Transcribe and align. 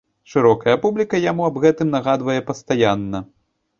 Шырокая 0.31 0.73
публіка 0.85 1.19
яму 1.25 1.45
аб 1.49 1.61
гэтым 1.65 1.93
нагадвае 1.99 2.39
пастаянна. 2.51 3.19